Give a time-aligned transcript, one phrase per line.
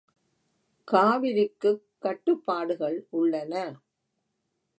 [0.87, 3.53] காவிரிக்குக் கட்டுப்பாடுகள் உள்ளன.